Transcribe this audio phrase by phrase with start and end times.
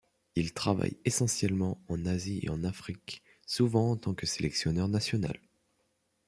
[0.33, 5.39] Il travaille essentiellement en Asie et en Afrique, souvent en tant que sélectionneur national.